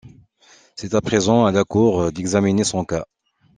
[0.75, 3.05] C'est à présent à la cour d'examiner son cas.